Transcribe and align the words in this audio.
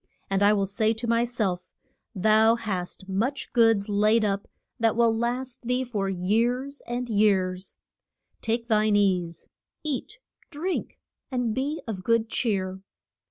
And 0.31 0.41
I 0.41 0.51
will 0.51 0.65
say 0.65 0.93
to 0.93 1.05
my 1.05 1.23
self, 1.23 1.69
Thou 2.15 2.55
hast 2.55 3.07
much 3.07 3.53
goods 3.53 3.87
laid 3.87 4.25
up 4.25 4.47
that 4.79 4.95
will 4.95 5.15
last 5.15 5.61
thee 5.67 5.83
for 5.83 6.09
years 6.09 6.81
and 6.87 7.07
years; 7.07 7.75
take 8.41 8.67
thine 8.67 8.95
ease, 8.95 9.47
eat, 9.83 10.17
drink, 10.49 10.97
and 11.29 11.53
be 11.53 11.83
of 11.87 12.03
good 12.03 12.29
cheer. 12.29 12.81